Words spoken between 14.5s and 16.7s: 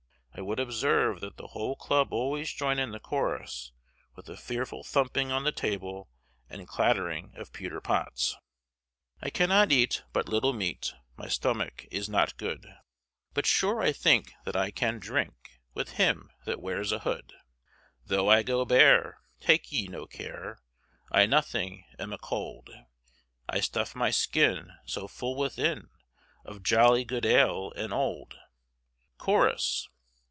I can drinke With him that